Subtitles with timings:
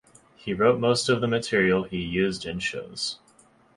[0.35, 3.19] He wrote most of the material he used in shows.